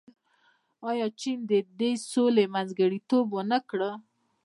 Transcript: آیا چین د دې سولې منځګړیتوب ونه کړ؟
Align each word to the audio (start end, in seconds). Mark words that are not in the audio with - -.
آیا 0.89 1.07
چین 1.19 1.37
د 1.51 1.51
دې 1.79 1.91
سولې 2.11 2.45
منځګړیتوب 2.53 3.25
ونه 3.33 3.59
کړ؟ 3.69 3.79